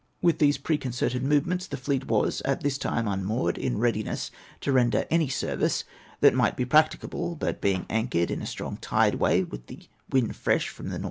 [0.19, 4.31] With these preconcerted movements the fleet was at this time unmoored, in readiness
[4.61, 5.83] to render any service
[6.21, 10.35] that might be practicable; but being anchored in a strong tide way, with the wind
[10.35, 10.99] fresh from the N.W.